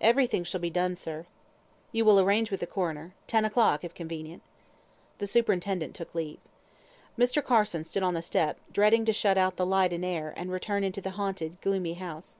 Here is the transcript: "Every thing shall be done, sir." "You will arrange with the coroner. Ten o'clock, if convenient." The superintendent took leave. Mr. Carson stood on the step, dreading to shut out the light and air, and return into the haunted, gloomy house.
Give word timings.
"Every 0.00 0.26
thing 0.26 0.44
shall 0.44 0.62
be 0.62 0.70
done, 0.70 0.96
sir." 0.96 1.26
"You 1.92 2.06
will 2.06 2.18
arrange 2.18 2.50
with 2.50 2.60
the 2.60 2.66
coroner. 2.66 3.12
Ten 3.26 3.44
o'clock, 3.44 3.84
if 3.84 3.92
convenient." 3.92 4.40
The 5.18 5.26
superintendent 5.26 5.94
took 5.94 6.14
leave. 6.14 6.38
Mr. 7.18 7.44
Carson 7.44 7.84
stood 7.84 8.02
on 8.02 8.14
the 8.14 8.22
step, 8.22 8.58
dreading 8.72 9.04
to 9.04 9.12
shut 9.12 9.36
out 9.36 9.56
the 9.56 9.66
light 9.66 9.92
and 9.92 10.06
air, 10.06 10.32
and 10.38 10.50
return 10.50 10.84
into 10.84 11.02
the 11.02 11.10
haunted, 11.20 11.60
gloomy 11.60 11.92
house. 11.92 12.38